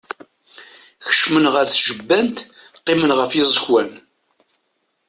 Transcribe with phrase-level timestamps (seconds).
[1.07, 2.37] Kecmen ɣer tjebbant,
[2.79, 3.89] qqimen ɣef yiẓekwan.